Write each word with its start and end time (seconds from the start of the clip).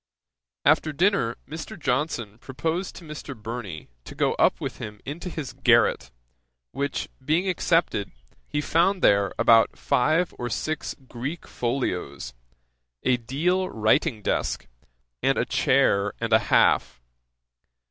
After 0.65 0.91
dinner, 0.91 1.35
Mr. 1.47 1.77
Johnson 1.79 2.39
proposed 2.39 2.95
to 2.95 3.03
Mr. 3.03 3.39
Burney 3.39 3.87
to 4.05 4.15
go 4.15 4.33
up 4.39 4.59
with 4.59 4.79
him 4.79 4.99
into 5.05 5.29
his 5.29 5.53
garret, 5.53 6.09
which 6.71 7.07
being 7.23 7.47
accepted, 7.47 8.11
he 8.47 8.61
there 8.61 8.67
found 8.67 9.05
about 9.37 9.77
five 9.77 10.33
or 10.39 10.49
six 10.49 10.95
Greek 11.07 11.47
folios, 11.47 12.33
a 13.03 13.17
deal 13.17 13.69
writing 13.69 14.23
desk, 14.23 14.65
and 15.21 15.37
a 15.37 15.45
chair 15.45 16.13
and 16.19 16.33
a 16.33 16.39
half. 16.49 16.99